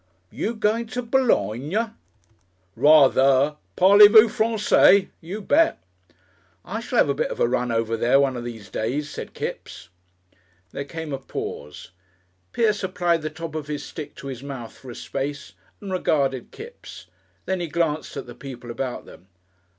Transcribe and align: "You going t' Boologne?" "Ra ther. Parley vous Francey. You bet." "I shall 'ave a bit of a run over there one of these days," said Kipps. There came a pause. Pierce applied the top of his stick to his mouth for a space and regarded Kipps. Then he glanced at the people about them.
"You 0.31 0.55
going 0.55 0.87
t' 0.87 0.99
Boologne?" 0.99 1.93
"Ra 2.75 3.07
ther. 3.09 3.57
Parley 3.75 4.07
vous 4.07 4.29
Francey. 4.29 5.09
You 5.21 5.41
bet." 5.43 5.77
"I 6.65 6.79
shall 6.79 7.01
'ave 7.01 7.11
a 7.11 7.13
bit 7.13 7.29
of 7.29 7.39
a 7.39 7.47
run 7.47 7.71
over 7.71 7.95
there 7.95 8.19
one 8.19 8.35
of 8.35 8.43
these 8.43 8.71
days," 8.71 9.11
said 9.11 9.35
Kipps. 9.35 9.89
There 10.71 10.85
came 10.85 11.13
a 11.13 11.19
pause. 11.19 11.91
Pierce 12.51 12.83
applied 12.83 13.21
the 13.21 13.29
top 13.29 13.53
of 13.53 13.67
his 13.67 13.85
stick 13.85 14.15
to 14.15 14.25
his 14.25 14.41
mouth 14.41 14.75
for 14.75 14.89
a 14.89 14.95
space 14.95 15.53
and 15.79 15.91
regarded 15.91 16.49
Kipps. 16.49 17.05
Then 17.45 17.59
he 17.59 17.67
glanced 17.67 18.17
at 18.17 18.25
the 18.25 18.33
people 18.33 18.71
about 18.71 19.05
them. 19.05 19.27